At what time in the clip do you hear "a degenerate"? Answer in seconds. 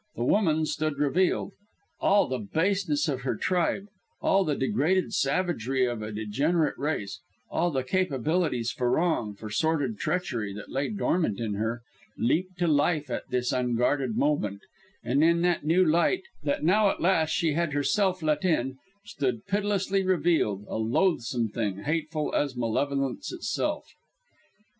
6.01-6.75